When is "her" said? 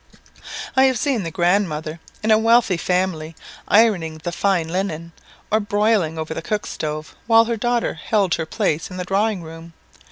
7.45-7.55, 8.33-8.47